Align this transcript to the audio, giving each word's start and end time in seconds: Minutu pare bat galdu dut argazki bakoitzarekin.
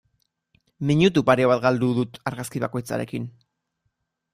Minutu 0.91 1.23
pare 1.29 1.47
bat 1.53 1.63
galdu 1.67 1.93
dut 2.01 2.21
argazki 2.33 2.67
bakoitzarekin. 2.67 3.33